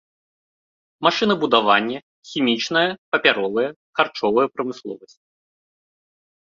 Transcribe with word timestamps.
Машынабудаванне, 1.07 1.97
хімічная, 2.31 2.85
папяровая, 3.17 3.67
харчовая 4.01 4.47
прамысловасць. 4.57 5.17